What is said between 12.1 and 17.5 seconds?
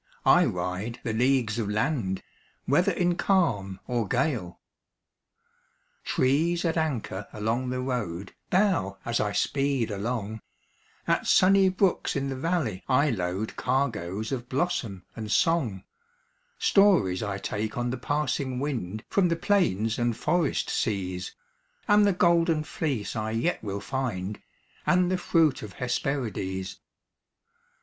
in the valley I load Cargoes of blossom and song; Stories I